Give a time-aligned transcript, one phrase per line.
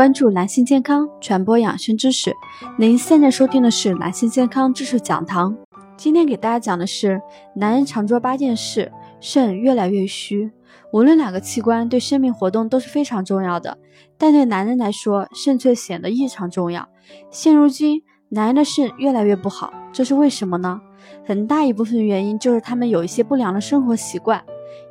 [0.00, 2.32] 关注男性健康，传播养生知识。
[2.78, 5.54] 您现在收听的是男性健康知识讲堂。
[5.94, 7.20] 今天给大家讲的是，
[7.54, 10.50] 男人常做八件事，肾越来越虚。
[10.94, 13.76] 无论哪个器官对生命活动都是非常重要的，
[14.16, 16.88] 但对男人来说，肾却显得异常重要。
[17.30, 20.80] 现如今，男人的肾越来越不好，这是为什么呢？
[21.26, 24.42] 很大一部分原因就是他们有一些不良的生活习惯。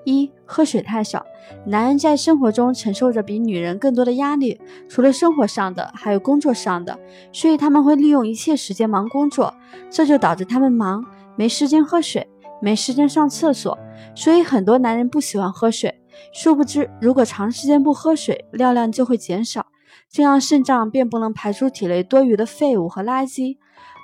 [0.03, 1.25] 一喝水太少，
[1.65, 6.97] 男人在生活中承受着比女人更多的压力，除了生活上的，还有工作上的，
[7.31, 9.53] 所以他们会利用一切时间忙工作，
[9.89, 11.05] 这就导致他们忙
[11.36, 12.27] 没时间喝水，
[12.61, 13.77] 没时间上厕所，
[14.16, 16.02] 所以很多男人不喜欢喝水。
[16.33, 19.67] 殊不知，如果长时间不喝水，尿量就会减少，
[20.09, 23.58] 这样肾脏便不能排出体内多余的废物和垃圾。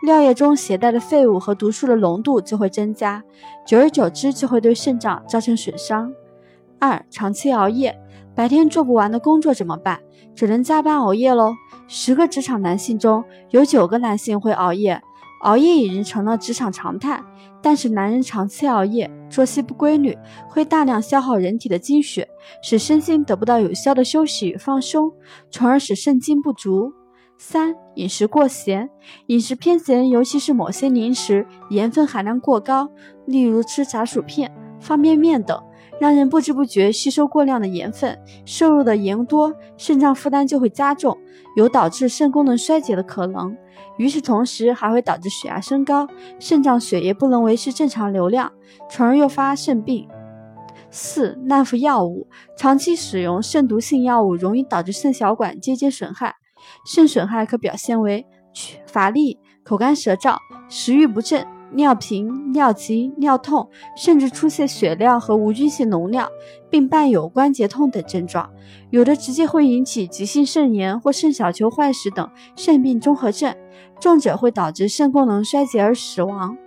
[0.04, 3.24] 尿液中携带的废物和毒素的浓度就会增加，
[3.66, 6.12] 久而久之就会对肾脏造成损伤。
[6.80, 7.98] 二、长期熬夜，
[8.36, 10.00] 白天做不完的工作怎么办？
[10.36, 11.54] 只能加班熬夜喽。
[11.88, 15.02] 十个职场男性中有九个男性会熬夜，
[15.42, 17.24] 熬夜已经成了职场常态。
[17.62, 20.16] 但是男人长期熬夜，作息不规律，
[20.48, 22.28] 会大量消耗人体的精血，
[22.62, 25.12] 使身心得不到有效的休息与放松，
[25.50, 26.94] 从而使肾精不足。
[27.38, 28.90] 三、饮食过咸，
[29.28, 32.90] 饮食偏咸，尤其是某些零食盐分含量过高，
[33.26, 35.62] 例如吃炸薯片、方便面等，
[36.00, 41.18] 让人不知不觉吸收过量的盐分，摄入的盐多，肾脏负担就会加重，
[41.58, 43.56] 有导致肾功能衰竭的可能。
[43.98, 46.08] 与此同时，还会导致血压升高，
[46.40, 48.52] 肾脏血液不能维持正常流量，
[48.90, 50.08] 从而诱发肾病。
[50.90, 56.36] 四、滥服药物，长期使用肾毒性药物，容易导致肾小管结节损害。
[56.86, 58.26] 肾损害可表现为
[58.86, 60.38] 乏力、口干舌燥、
[60.70, 66.30] 食欲不振、尿频、尿急、尿痛，甚至出现血尿和无菌性脓尿，
[66.70, 68.50] 并伴有关节痛等症状。
[68.92, 73.56] 有的直接会引起急性肾炎或肾小球坏死等肾病综合症，
[74.00, 76.58] 重者会导致肾功能衰竭而死亡。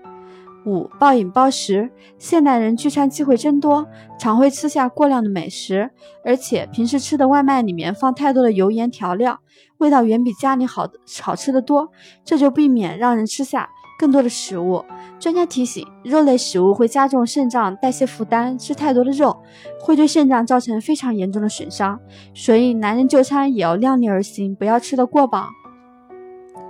[0.66, 3.86] 五、暴饮暴食，现代人聚餐机会增多，
[4.18, 5.90] 常会吃下过量的美食，
[6.24, 9.40] 而且平时吃的外卖里面放太多的油盐调料，
[9.78, 10.86] 味道远比家里好
[11.22, 11.90] 好吃的多，
[12.24, 14.84] 这就避免让人吃下更多的食物。
[15.18, 19.36] 专家提醒，肉类食物会加重肾脏代谢负担，吃太多的肉
[19.80, 21.98] 会对肾脏造成非常严重的损伤，
[22.34, 25.48] 所以男人就餐也要量力而行，不要吃得过饱。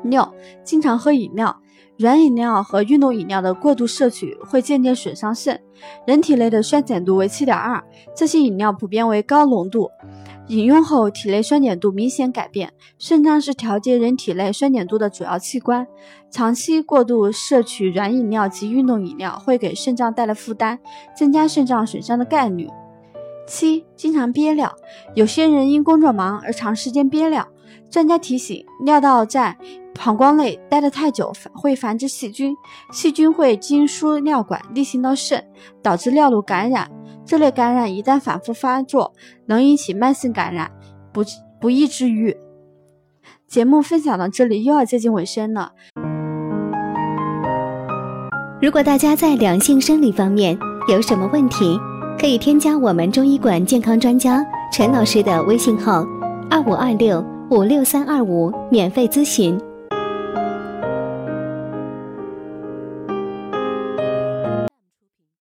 [0.04, 0.32] 六、
[0.62, 1.60] 经常喝饮料。
[1.98, 5.60] 软饮料和运动饮料的过度摄取会渐渐损伤肾。
[6.06, 7.82] 人体内的酸碱度为七点二，
[8.14, 9.90] 这些饮料普遍为高浓度，
[10.46, 12.72] 饮用后体内酸碱度明显改变。
[13.00, 15.88] 肾脏是调节人体内酸碱度的主要器官，
[16.30, 20.78] 长期过度摄取软饮料及运动饮料会给肾脏带来负担，
[21.16, 22.68] 增加肾脏损伤的概率。
[23.44, 24.72] 七、经常憋尿，
[25.14, 27.48] 有些人因工作忙而长时间憋尿。
[27.90, 29.56] 专家提醒，尿道在
[29.94, 32.54] 膀胱内待得太久，会繁殖细菌，
[32.92, 35.44] 细菌会经输尿管逆行到肾，
[35.82, 36.90] 导致尿路感染。
[37.24, 39.12] 这类感染一旦反复发作，
[39.46, 40.70] 能引起慢性感染，
[41.12, 41.22] 不
[41.60, 42.36] 不易治愈。
[43.46, 45.72] 节目分享到这里又要接近尾声了。
[48.60, 50.58] 如果大家在两性生理方面
[50.88, 51.78] 有什么问题，
[52.18, 56.04] 可以添加我们中医馆健康专家陈老师的微信号：
[56.50, 57.37] 二五二六。
[57.50, 59.58] 五六三二五，免费咨询。